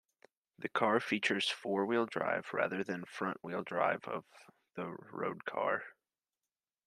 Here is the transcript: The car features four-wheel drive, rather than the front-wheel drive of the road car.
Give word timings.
The 0.57 0.67
car 0.69 0.99
features 0.99 1.47
four-wheel 1.47 2.07
drive, 2.07 2.51
rather 2.55 2.83
than 2.83 3.01
the 3.01 3.05
front-wheel 3.05 3.61
drive 3.65 4.03
of 4.07 4.25
the 4.73 4.87
road 4.89 5.45
car. 5.45 5.83